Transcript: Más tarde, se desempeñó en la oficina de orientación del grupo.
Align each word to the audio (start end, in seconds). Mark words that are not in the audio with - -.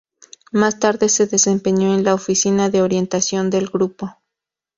Más 0.51 0.79
tarde, 0.79 1.09
se 1.09 1.27
desempeñó 1.27 1.93
en 1.93 2.03
la 2.03 2.15
oficina 2.15 2.71
de 2.71 2.81
orientación 2.81 3.51
del 3.51 3.67
grupo. 3.67 4.17